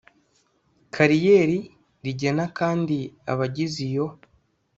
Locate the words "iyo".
3.89-4.05